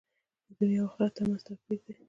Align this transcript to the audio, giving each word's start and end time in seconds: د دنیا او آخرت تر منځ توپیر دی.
د 0.47 0.49
دنیا 0.59 0.81
او 0.83 0.87
آخرت 0.89 1.11
تر 1.17 1.23
منځ 1.29 1.41
توپیر 1.47 1.79
دی. 1.85 1.93